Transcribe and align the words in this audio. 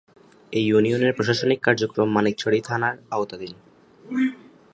এ 0.53 0.59
ইউনিয়নের 0.61 1.15
প্রশাসনিক 1.17 1.59
কার্যক্রম 1.63 2.07
মানিকছড়ি 2.15 2.59
থানার 2.61 2.95
আওতাধীন। 3.11 3.53